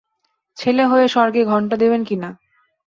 [0.57, 2.29] ছেলে হয়ে স্বর্গে ঘণ্টা দেবেন কি না?